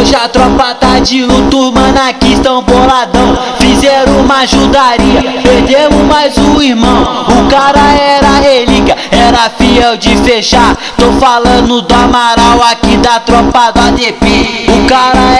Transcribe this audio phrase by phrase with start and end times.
[0.00, 3.36] a tropa tá de luto, mano, aqui estão boladão.
[3.58, 7.26] Fizeram uma ajudaria, perdemos mais um irmão.
[7.28, 10.74] O cara era relíquia, era fiel de fechar.
[10.96, 14.66] Tô falando do Amaral aqui da tropa do ADP.
[14.68, 15.38] O cara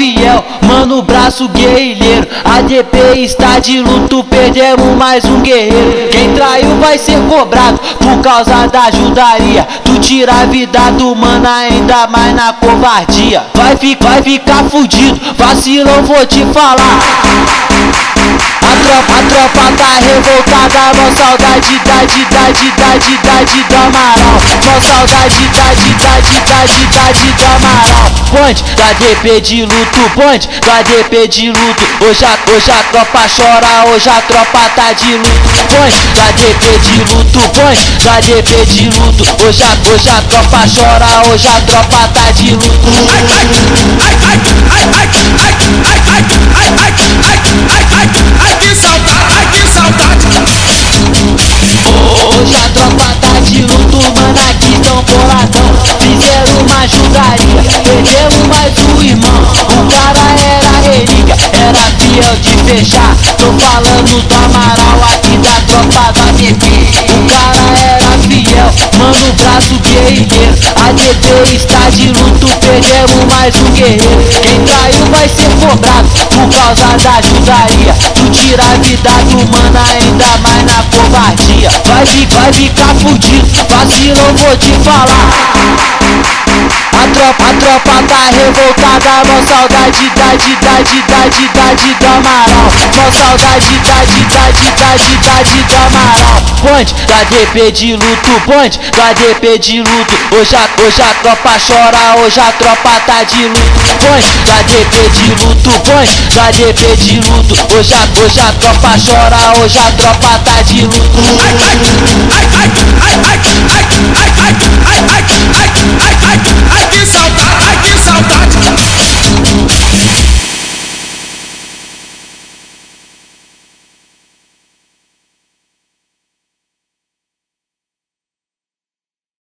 [0.00, 2.26] fiel, mano, braço guerrilheiro.
[2.42, 6.08] ADP está de luto, perdemos mais um guerreiro.
[6.10, 9.68] Quem traiu vai ser cobrado por causa da ajudaria.
[9.84, 13.44] Tu tira a vida do mano ainda mais na covardia.
[13.54, 16.98] Vai, fi, vai ficar fudido, vacilão vou te falar.
[18.62, 24.34] A tropa, a tropa tá revoltada, mó saudade da idade, da idade do Amaral.
[24.64, 27.89] Mó saudade da idade, da idade do Amaral.
[28.40, 31.84] Ponte da DP de luto, ponte da DP de luto.
[32.00, 35.30] Hoje a, hoje a tropa chora, hoje a tropa tá de luto.
[35.68, 39.44] Ponte da DP de luto, ponte da DP de luto.
[39.44, 43.79] Hoje a, hoje a tropa chora, hoje a tropa tá de luto.
[62.70, 66.66] Fiel de fechar Tô falando do Amaral aqui da tropa da ADP
[67.08, 74.24] O cara era fiel, mano, braço guerrilheiro ADP está de luto, perdemos mais um guerreiro.
[74.42, 79.80] Quem traiu vai ser cobrado por causa da ajudaria Tu tira a vida do mano
[79.90, 81.70] ainda mais na covardia.
[81.84, 85.30] Vai, vai ficar fudido, vacilão vou te falar.
[86.00, 86.19] a
[87.70, 92.66] tropa, tá revoltada, mó saudade da idade, da idade do Amaral.
[92.96, 96.40] Mó saudade da idade, da idade do Amaral.
[96.60, 100.14] Ponte da DP de luto, ponte da DP de luto.
[100.36, 103.60] Hoje a, hoje a tropa chora, hoje a tropa tá de luto.
[104.00, 107.54] Ponte da DP de luto, ponte da DP de luto.
[107.76, 111.00] Hoje a, hoje a tropa chora, hoje a tropa tá de luto.